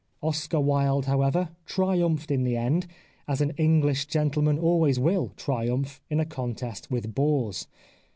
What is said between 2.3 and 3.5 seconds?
in the end, as